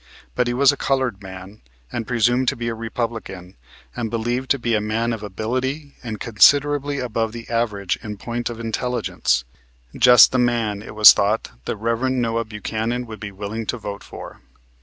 But 0.33 0.47
he 0.47 0.53
was 0.55 0.71
a 0.71 0.77
colored 0.77 1.21
man, 1.21 1.61
and 1.91 2.07
presumed 2.07 2.47
to 2.47 2.55
be 2.55 2.69
a 2.69 2.73
Republican, 2.73 3.55
and 3.95 4.09
believed 4.09 4.49
to 4.49 4.57
be 4.57 4.73
a 4.73 4.81
man 4.81 5.13
of 5.13 5.21
ability 5.21 5.93
and 6.01 6.19
considerably 6.19 6.97
above 6.97 7.33
the 7.33 7.47
average 7.51 7.99
in 8.01 8.17
point 8.17 8.49
of 8.49 8.59
intelligence; 8.59 9.43
just 9.95 10.31
the 10.31 10.39
man, 10.39 10.81
it 10.81 10.95
was 10.95 11.13
thought, 11.13 11.51
the 11.65 11.77
Rev. 11.77 12.09
Noah 12.13 12.45
Buchanan 12.45 13.05
would 13.05 13.19
be 13.19 13.31
willing 13.31 13.67
to 13.67 13.77
vote 13.77 14.03
for. 14.03 14.41